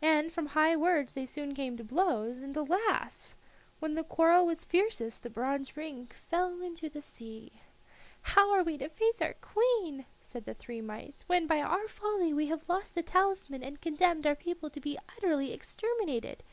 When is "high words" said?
0.46-1.14